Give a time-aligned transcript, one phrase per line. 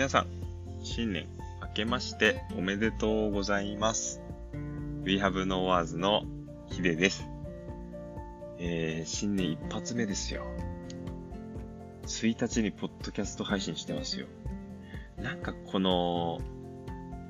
[0.00, 0.26] 皆さん、
[0.82, 1.26] 新年
[1.60, 4.22] 明けましておめでとうございます。
[5.04, 6.22] We Have No Words の
[6.70, 7.28] ヒデです。
[8.58, 10.46] えー、新年一発目ですよ。
[12.04, 14.26] 1日にポッドキャスト配信してますよ。
[15.18, 16.40] なんかこの、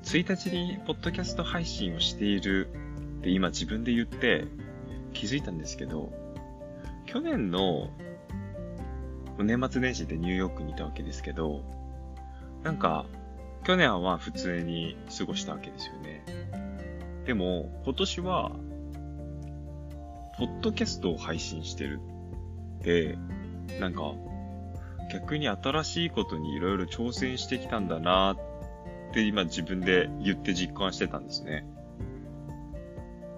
[0.03, 2.69] 1日にポッドキャスト配信をしている
[3.19, 4.45] って今自分で言って
[5.11, 6.09] 気づいたんですけど、
[7.05, 7.89] 去年の
[9.39, 11.80] 年末年始でニューヨークにいたわけですけど、
[12.63, 13.05] なんか、
[13.63, 16.23] 去年はまあ普通に過ごしたわけですよね。
[17.25, 18.51] でも、今年は、
[20.37, 21.99] ポッドキャストを配信してる
[22.79, 23.17] って、
[23.79, 24.13] なんか、
[25.11, 31.65] 逆に新しいことにいろいろ挑戦してきたんだなって今自分で言って実感してたんですね。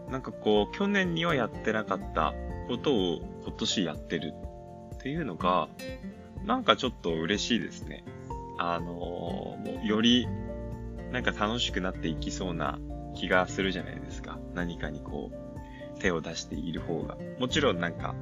[0.10, 2.34] なんかこう、去年にはやってなかった
[2.68, 4.34] ことを今年やってる
[4.96, 5.68] っていうのが、
[6.46, 8.04] なんかちょっと嬉しいですね。
[8.58, 10.28] あのーより、
[11.12, 12.80] なんか楽しくなっていきそうな
[13.16, 14.40] 気がするじゃないですか。
[14.54, 17.18] 何かにこう、手を出している方が。
[17.40, 18.16] もちろんなんか、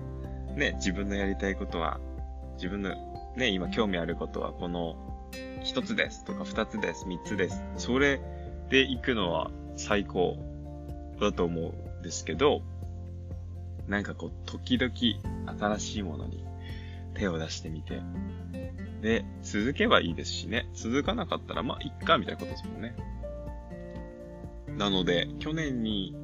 [0.55, 1.99] ね、自分のやりたいことは、
[2.55, 2.95] 自分の
[3.35, 4.95] ね、今興味あることはこの
[5.63, 7.63] 一つですとか二つです、三つです。
[7.77, 8.19] それ
[8.69, 10.37] で行くのは最高
[11.19, 12.61] だと思うんですけど、
[13.87, 14.93] なんかこう、時々
[15.59, 16.45] 新しいものに
[17.13, 18.01] 手を出してみて、
[19.01, 20.69] で、続けばいいですしね。
[20.73, 22.95] 続かなかったら、まあ、いっか、みたいなことですもんね。
[24.77, 26.15] なので、去年に、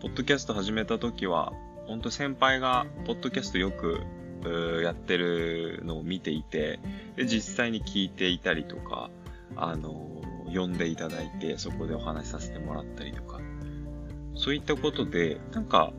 [0.00, 1.52] ポッドキャスト始めた時は、
[1.86, 4.00] ほんと先輩が、ポッドキャストよく、
[4.44, 6.80] うやってるのを見ていて、
[7.16, 9.10] で、実際に聞いていたりとか、
[9.56, 13.40] あの、呼んでいただいて、そこでお話しさせてもらったりとか、
[14.34, 15.92] そういったことで、なんか、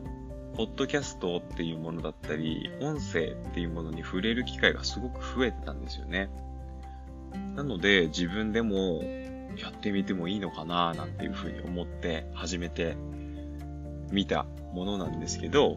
[0.56, 6.30] ポッドキャストっていうものだったり、音声っていうものに触れる機会がすごく増えてたんですよね。
[7.56, 9.02] なので、自分でも
[9.56, 12.96] やってみてもいいのかななんていうふうに思って始めて
[14.12, 15.76] みたものなんですけど、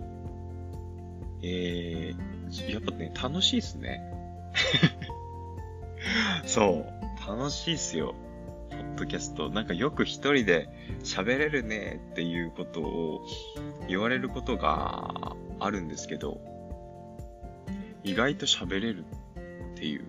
[1.41, 4.01] えー、やっぱね、楽しいっすね。
[6.45, 8.13] そう、楽しいっすよ。
[8.77, 9.49] ポッドキャスト。
[9.49, 10.69] なんかよく一人で
[11.03, 13.25] 喋れるねっていうことを
[13.87, 16.39] 言われることがあるんですけど、
[18.03, 19.05] 意外と喋れる
[19.73, 20.05] っていう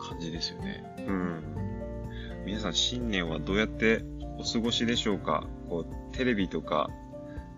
[0.00, 0.84] 感じですよね。
[1.06, 1.42] うん。
[2.44, 4.02] 皆さん新年はどうやって
[4.38, 5.44] お過ごしでしょうか？
[5.68, 6.90] こう、テレビとか、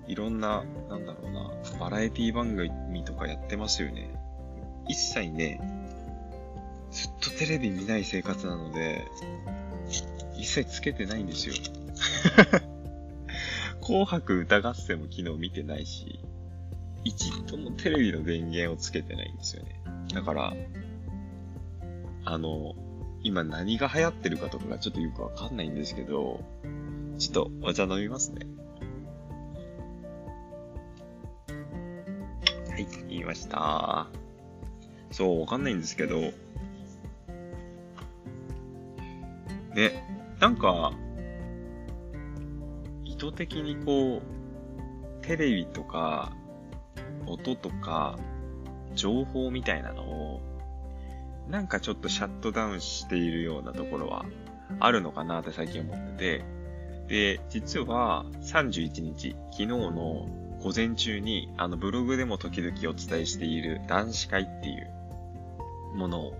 [0.06, 4.14] いろんな、なんだろうな、バラエティ番組とかやってますよね。
[4.88, 5.60] 一切ね、
[6.90, 9.06] ずっとテレビ見ない生活なので、
[10.44, 11.54] 一切つけてないんですよ。
[13.80, 16.20] 紅白歌合戦も昨日見てないし、
[17.02, 19.80] 一度もテレビの電源をつけてないんですよね。
[20.12, 20.54] だから、
[22.26, 22.74] あの、
[23.22, 26.44] 今何が流行ってるかとかがちょっとよくわかんないんですけど、
[27.16, 28.46] ちょっとお茶飲みますね。
[32.68, 34.08] はい、言いました。
[35.10, 36.20] そう、わかんないんですけど、
[39.74, 40.92] ね、なんか、
[43.04, 46.32] 意図的にこう、テレビとか、
[47.26, 48.18] 音とか、
[48.94, 50.40] 情報みたいなのを、
[51.48, 54.24] なんかちょっとシャットダウンしているようなところは
[54.80, 56.44] あるのかなって最近思って
[57.08, 60.28] て、で、実は31日、昨日の
[60.62, 64.90] 午前中に、あのブログでも時々お伝えしている男子会っていう
[65.94, 66.34] ものを、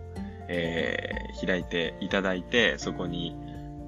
[0.48, 3.36] えー、開いていただいて、そこに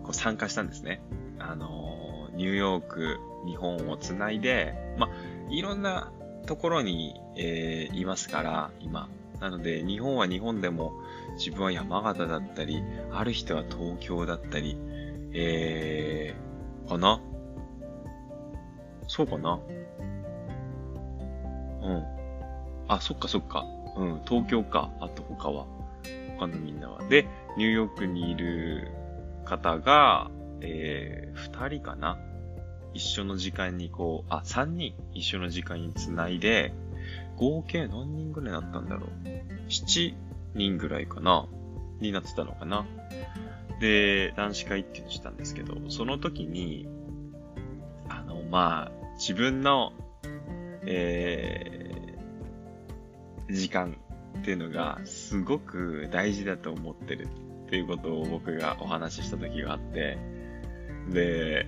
[0.06, 1.02] こう参加したんですね。
[1.40, 5.08] あの、ニューヨーク、日本をつないで、ま、
[5.50, 6.12] いろんな
[6.46, 9.08] ところに、えー、いますから、今。
[9.40, 10.92] なので、日本は日本でも、
[11.36, 14.78] 自分は山形だったり、ある人は東京だったり、
[15.34, 17.20] えー、かな？
[19.08, 19.58] そうかな？
[21.82, 22.04] うん。
[22.88, 23.66] あ、そっかそっか。
[23.96, 24.90] うん、東京か。
[25.00, 25.66] あと他は。
[26.38, 27.02] 他のみんなは。
[27.08, 27.26] で、
[27.56, 28.92] ニューヨークにいる
[29.46, 32.18] 方が、えー、二人かな？
[32.92, 34.94] 一緒の時間にこう、あ、三人？
[35.14, 36.74] 一緒の時間につないで、
[37.36, 39.10] 合計何人ぐらいだったんだろう？
[39.68, 40.14] 七
[40.54, 41.48] 人ぐらいかな？
[42.00, 42.84] になってたのかな？
[43.80, 46.88] で、男子会っていうのしたんですけど、その時に、
[48.08, 49.92] あの、まあ、自分の、
[50.82, 53.98] えー、時間
[54.38, 57.28] っていうのがすごく大事だと思ってる。
[57.66, 60.18] っていうことを僕がお話しした時があって、
[61.08, 61.66] で、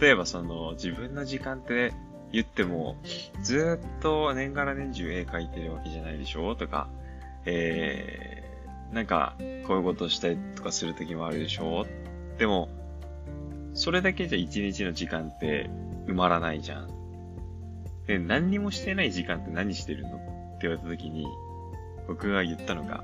[0.00, 1.92] 例えばその自分の時間って
[2.32, 2.96] 言っても、
[3.42, 6.88] ずっと年がら年中絵描いてるわけじゃないでしょとか、
[7.44, 8.46] えー
[8.92, 9.34] なんか、
[9.66, 11.86] こういうことしたりとかするときもあるでしょ
[12.38, 12.68] でも、
[13.74, 15.68] それだけじゃ一日の時間って
[16.06, 16.88] 埋まらないじゃん。
[18.06, 20.18] で、何にもしてない時間って何してるのっ
[20.58, 21.26] て言われたときに、
[22.06, 23.02] 僕が言ったのが、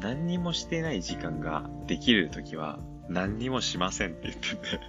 [0.00, 2.78] 何にもしてない時間ができるときは、
[3.08, 4.80] 何にもしませんって言ってて。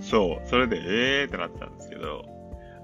[0.00, 2.24] そう、それで、えーってなったんですけど、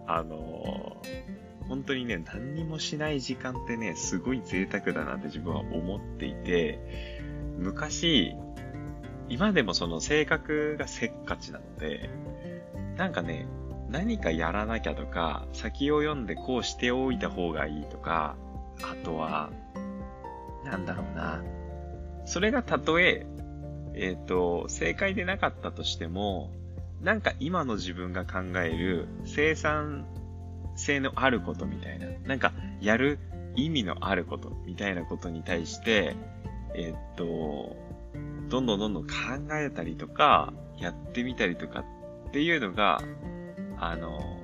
[0.07, 6.79] あのー、本当にね、何にもしない時間ってね、すごい贅沢だなって自分は思っていて、
[7.59, 8.35] 昔、
[9.29, 12.09] 今でもその性格がせっかちなので、
[12.97, 13.47] なんかね、
[13.91, 18.37] 何かやらなきゃとか、先を読んでこうしておいた方がいいとか、
[18.83, 19.51] あとは、
[20.71, 21.43] なんだろうな。
[22.27, 23.27] それがたとえ、
[23.95, 26.53] えっ、ー、と、正解でなかったとしても、
[27.03, 30.07] なんか今の自分が考える生産
[30.77, 33.19] 性のあることみたいな、なんかやる
[33.57, 36.17] 意味のあることみたいなことに対して、
[36.75, 37.77] えっと、
[38.49, 39.13] どんどんどんどん考
[39.53, 41.85] えたりとか、やってみたりとか
[42.29, 43.01] っていうのが、
[43.79, 44.39] あの、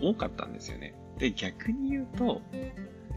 [0.00, 0.94] 多かったんですよね。
[1.18, 2.42] で、逆に言うと、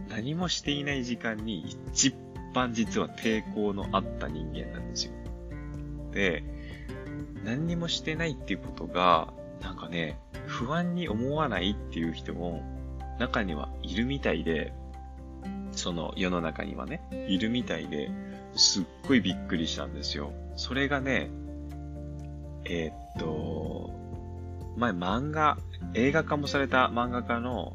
[0.09, 1.61] 何もしていない時間に
[1.91, 2.13] 一
[2.55, 5.13] 番実は抵抗のあった人間なんですよ。
[6.11, 6.43] で、
[7.43, 10.17] 何にもしてないっていうことが、なんかね、
[10.47, 12.63] 不安に思わないっていう人も
[13.19, 14.73] 中にはいるみたいで、
[15.73, 18.09] その世の中にはね、いるみたいで、
[18.55, 20.31] すっごいびっくりしたんですよ。
[20.55, 21.29] それがね、
[22.63, 23.91] えー、っと、
[24.77, 25.57] 前漫画、
[25.93, 27.73] 映画化もされた漫画家の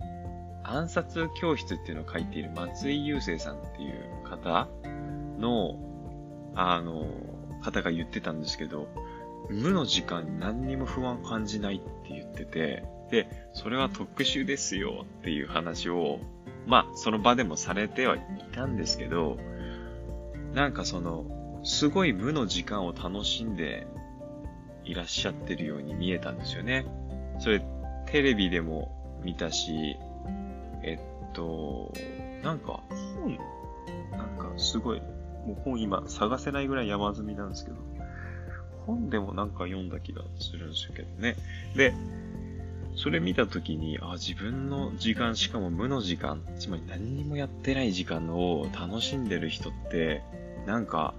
[0.64, 4.68] 暗殺教室っていうのを書いている松井雄生さんっていう方
[5.38, 5.78] の、
[6.54, 7.06] あの、
[7.62, 8.88] 方が言ってたんですけど、
[9.50, 16.20] 無の時間何にも不安感じないって言ってて、で、それは特殊ですよっていう話を、
[16.66, 18.20] まあ、その場でもされてはい
[18.52, 19.36] たんですけど、
[20.54, 23.86] なんかその、すごい無の時間を楽しんで
[24.84, 26.86] いらっしゃってるように見えたんですよね。
[27.38, 27.62] それ、
[28.06, 29.96] テレビでも見たし、
[30.82, 31.92] えっと、
[32.42, 33.38] なんか本、
[34.60, 37.76] すごい、もう本今探せないぐらい山積みなんですけど、
[38.86, 41.36] 本でもなんか読んだ気がするんですけどね。
[41.74, 41.94] で、
[42.96, 50.22] それ見たときに、あ、自分の時間、しかも無の時間、つまり何にもやってない時間を楽しんでる人って、
[50.66, 51.14] なんか、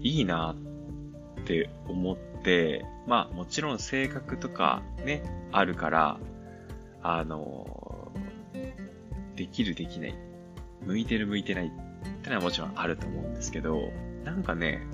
[0.00, 0.56] いいな
[1.40, 6.18] って思って、まあもちろん性格とかね、あるから、
[7.02, 8.10] あの、
[9.36, 10.14] できるできない、
[10.84, 11.72] 向いてる向いてない
[12.08, 13.90] ってのはもちろんあると思うんですけど、
[14.24, 14.86] なんかね、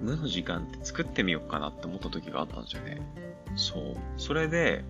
[0.00, 3.00] 無の時間って作ってみようかなって思った時があったんですよね。
[3.56, 3.96] そう。
[4.16, 4.84] それで、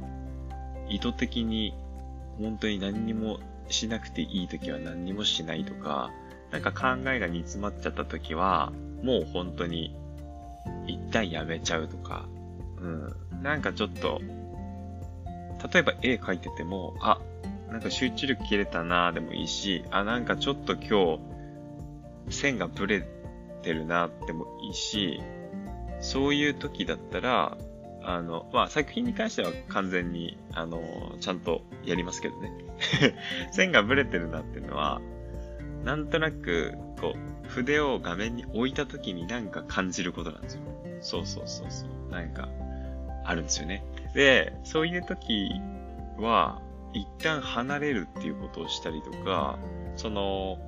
[0.88, 1.74] 意図的に、
[2.38, 3.38] 本当に何にも
[3.68, 6.10] しなくていい時は何にもしないとか、
[6.50, 9.94] なんか考えが煮詰まっちゃった時は、もう本当に、
[10.86, 12.26] 一旦やめちゃうとか、
[12.80, 12.86] う
[13.36, 13.42] ん。
[13.42, 14.20] なんかちょっと、
[15.72, 17.18] 例えば絵描いてても、あ、
[17.72, 21.18] なんか集中力切れたなーでもいいし、あ、なんかちょっと今
[22.28, 23.06] 日、線がブレ
[23.62, 25.20] てるなってもいいし、
[26.00, 27.56] そういう時だったら、
[28.04, 32.52] あの、まあ、作品に関しては完全に、あの、ちゃんとやりますけどね。
[33.52, 35.00] 線がブレてるなっていうのは、
[35.84, 40.62] なんとなく、こう、筆を画面に置いた時になんか感じることなんですよ。
[41.00, 42.12] そうそうそうそう。
[42.12, 42.48] なんか、
[43.24, 43.84] あるんですよね。
[44.14, 45.52] で、そういう時
[46.18, 46.60] は、
[46.92, 49.58] 一旦離れるっていうことをしたりとか、
[49.96, 50.58] その、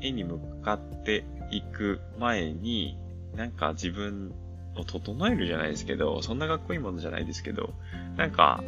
[0.00, 2.98] 絵に向かって行く前に、
[3.34, 4.32] なんか自分
[4.76, 7.74] を整えるじゃないですけど、そんなかっこいいものじゃないですけど、
[8.16, 8.62] なんか、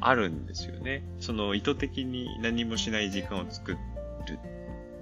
[0.00, 1.02] あるんですよね。
[1.18, 3.78] その意図的に何もしない時間を作る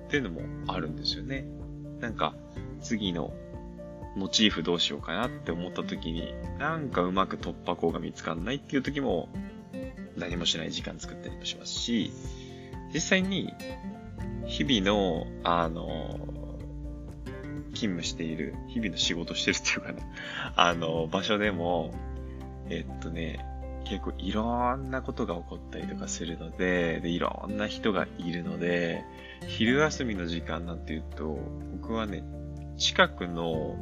[0.06, 1.44] っていうのもあるんですよね。
[2.00, 2.34] なんか、
[2.80, 3.34] 次の
[4.16, 9.28] モチーフどうしようかなって思った時に、なんかうまく突破口が見つかんないっていう時も、
[10.16, 12.12] 何もしない時間作ったりもしますし、
[12.92, 13.52] 実際に、
[14.46, 16.18] 日々の、あの、
[17.74, 20.02] 勤務している、日々の仕事してるっていうかな、
[20.56, 21.92] あの、場所でも、
[22.70, 23.44] えっとね、
[23.84, 29.04] 結構いろんなことが起こったりとかするので、で、いろんな人がいるので、
[29.46, 31.38] 昼休みの時間なんて言うと、
[31.80, 32.24] 僕はね、
[32.78, 33.76] 近くの、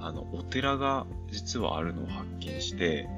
[0.00, 3.08] あの、お寺が実はあるのを発見して、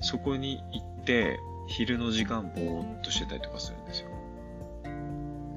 [0.00, 4.10] そこに行って、昼の時間ぼーっとしてたりとかするんですよ。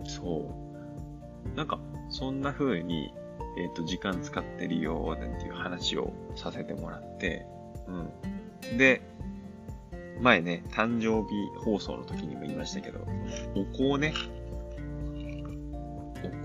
[0.06, 0.56] そ
[1.54, 1.56] う。
[1.56, 3.14] なんか、そんな風に、
[3.58, 7.46] えっ、ー、と、時間使ってるよ、なんていう話をさせてもらって、
[7.88, 8.78] うん。
[8.78, 9.02] で、
[10.22, 13.00] 前ね、誕生日放送の時にも言いましたけど、
[13.56, 14.14] お香をね、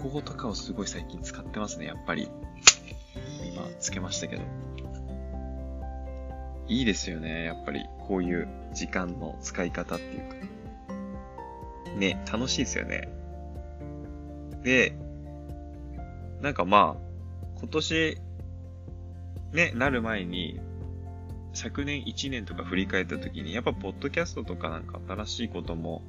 [0.01, 2.29] お香とかをすごい最近使ってますね、やっぱり。
[3.53, 4.43] 今、つけましたけど。
[6.69, 10.37] いいですよね、やっぱり、こういう時間の使い方っていうか。
[11.97, 13.09] ね、楽しいですよね。
[14.63, 14.95] で、
[16.41, 18.19] なんかまあ、今年、
[19.53, 20.61] ね、なる前に、
[21.53, 26.03] 昨年1年とか振り返った時に、やっぱポッドキャストとかなんか新しいことも、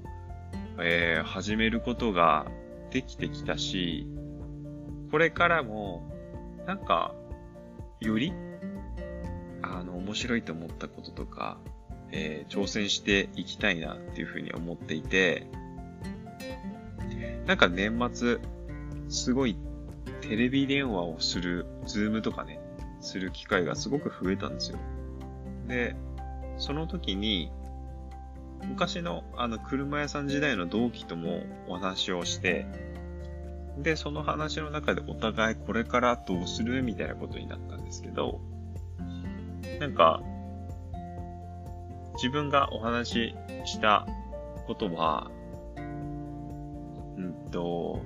[0.79, 2.47] えー、始めることが
[2.91, 4.07] できてきたし、
[5.11, 6.01] これからも、
[6.65, 7.13] なんか、
[7.99, 8.33] より、
[9.61, 11.57] あの、面白いと思ったこととか、
[12.11, 15.47] えー、挑戦していきたいなっていうふうに思っていて、
[17.47, 18.37] なんか年末、
[19.09, 19.57] すごい
[20.21, 22.59] テレビ電話をする、ズームとかね、
[23.01, 24.77] する機会がすごく増えたんですよ。
[25.67, 25.95] で、
[26.57, 27.51] その時に、
[28.63, 32.67] 昔のあの車屋さん時代の同期ともお話をして、
[33.79, 38.39] で、その話の中でお互いこれからどうするみたいなことになったんですけど、
[39.79, 40.21] なんか、
[42.15, 44.05] 自分がお話しした
[44.67, 45.31] ことは、
[47.17, 48.01] うんと、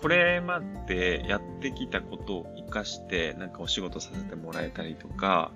[0.00, 5.50] これまでやってきたことを活かして、なんかお仕事させてもらえたりとか、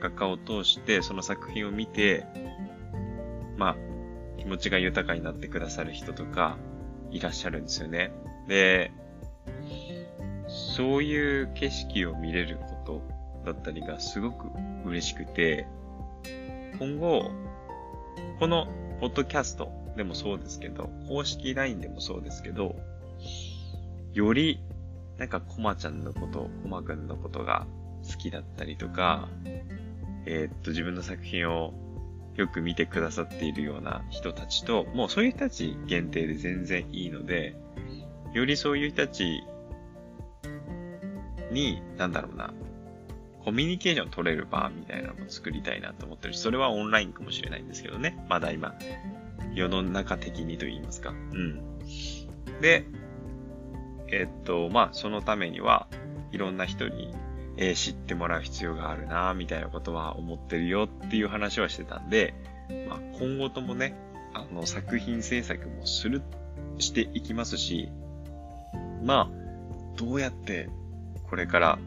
[0.00, 2.26] 画家を通してその作品を見て、
[3.58, 3.76] まあ、
[4.38, 6.56] 気持ちが豊かになってくださる人とか
[7.10, 8.10] いらっしゃるんですよね。
[8.48, 8.90] で、
[10.48, 12.58] そういう景色を見れる
[13.44, 14.48] だったりがすごく
[14.84, 15.66] 嬉しくて、
[16.78, 17.30] 今後、
[18.38, 18.66] この
[19.00, 22.76] ポッドキャストでもそうですけど、公式 LINE でもそうですけど、
[24.12, 24.60] より、
[25.18, 27.66] なんかコマちゃんのこと、コマくんのことが
[28.10, 29.28] 好きだったりとか、
[30.26, 31.74] えー、っと、自分の作品を
[32.36, 37.54] よく見てくださっているような人たちと、もうそういう人たち限定で全然いいので、
[38.32, 39.42] よりそういう人たち
[41.50, 42.54] に、なんだろうな、
[43.44, 48.24] コミュニケーション取れる場みたいなのを作りたいなと思ってるし、それはオンラインかもしれないんですけどね。
[48.28, 48.74] まだ今、
[49.54, 51.10] 世の中的にと言いますか。
[51.10, 51.78] うん。
[52.60, 52.84] で、
[54.08, 55.88] えっと、まあ、そのためには、
[56.32, 57.14] いろんな人に、
[57.56, 62.34] えー、知ってもらう必要があるな、みたいなことは思ってるよっていう話はしてたんで、
[62.88, 63.94] まあ、今後ともね、
[64.34, 66.22] あの、作品制作もする、
[66.78, 67.90] していきますし、
[69.02, 69.40] まあ、
[69.96, 70.68] どうやって
[71.28, 71.78] これから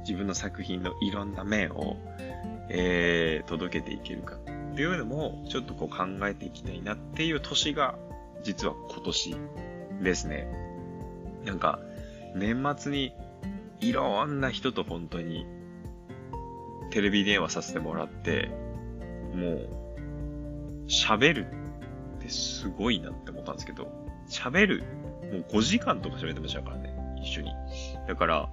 [0.00, 1.96] 自分の作品のいろんな面を、
[2.68, 7.96] えー、届けていけるかっていうのもちょっとこう考えていきたいなっていう年が
[8.42, 9.36] 実は今年
[10.02, 10.46] ですね。
[11.44, 11.80] なんか、
[12.34, 13.12] 年末に
[13.80, 15.46] いろんな人と本当に
[16.90, 18.50] テレビ電話させてもらって、
[19.34, 19.68] もう、
[20.86, 21.46] 喋る
[22.18, 23.88] ってすごいなって思ったんですけど、
[24.28, 24.84] 喋る、
[25.32, 27.52] もう5時間とか喋ってましたからね、一緒に。
[28.06, 28.48] だから、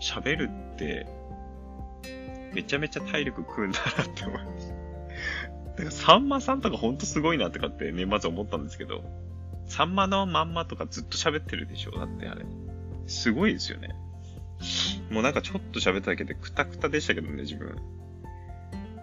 [0.00, 1.06] 喋るって、
[2.52, 4.74] めちゃめちゃ体力食うんだなって思います。
[5.76, 9.04] だから、さんまさんとかほんとすごいなってかって年末思ったんですけど、
[9.66, 12.46] サンマのまんまとかずっと喋ってるでしょだってあれ。
[13.06, 13.94] すごいですよね。
[15.10, 17.76] もうなんかちょっと喋っただけでクタクタでしたけどね、自分。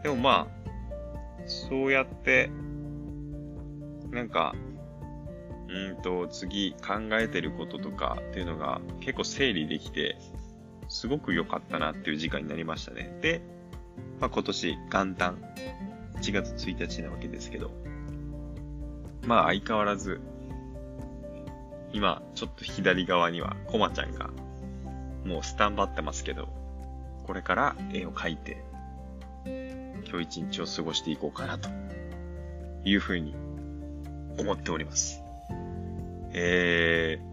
[0.01, 0.63] でもまあ、
[1.45, 2.49] そうやって、
[4.11, 4.55] なんか、
[5.69, 10.17] うんと、次考えてることとかっていうのが結構整理できて、
[10.93, 13.17] すごく良かったなっていう時間になりましたね。
[13.21, 13.41] で、
[14.19, 15.37] まあ今年元旦、
[16.21, 17.71] 1月1日なわけですけど、
[19.25, 20.21] まあ相変わらず
[21.93, 24.29] 今、ちょっと左側にはコマちゃんが、
[25.25, 26.47] もうスタンバってますけど、
[27.25, 28.63] これから絵を描いて、
[30.07, 31.69] 今日一日を過ごしていこうかな、と
[32.85, 33.33] いうふうに
[34.37, 35.23] 思っております。
[36.33, 37.32] えー、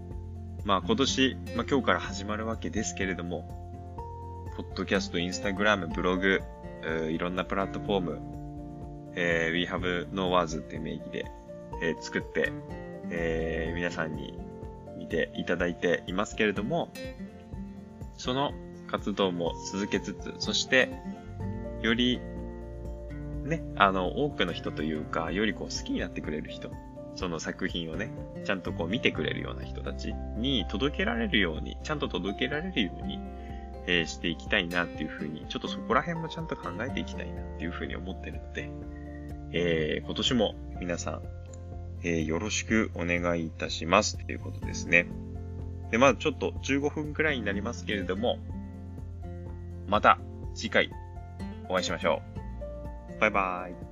[0.64, 3.60] まあ今年、まあ今日から始まるわけですけれども、
[4.56, 6.42] ポッドキャスト、インスタグラム、ブログ、
[7.10, 8.20] いろんなプラットフォーム、
[9.14, 11.26] えー、We Have No Words っていう名義で、
[11.82, 12.52] えー、作って、
[13.10, 14.38] えー、皆さんに
[14.98, 16.90] 見ていただいていますけれども、
[18.16, 18.52] その
[18.86, 20.90] 活動も続けつつ、そして、
[21.80, 22.20] より、
[23.44, 26.70] ね、あの、多くの人というか、よりこう好きになってくれる人、
[27.14, 28.10] その作品をね、
[28.44, 33.18] ちゃんとこう見てくれるような人たちに届けられるように、ちゃんと届けられるように、
[33.86, 38.70] えー、していきたいなっていうふうに、ちょっとそこら辺もちゃんと考えていきたいなっていうふうに思ってるので、
[39.52, 41.22] えー、今年も皆さん
[42.02, 45.06] えー、よろしくお願いいたしますということですね。
[45.90, 48.38] で、まあちょっと15分くらいになりますけれども、
[49.86, 50.18] また
[50.54, 50.90] 次回
[51.68, 52.22] お会いしましょ
[53.16, 53.20] う。
[53.20, 53.89] バイバーイ。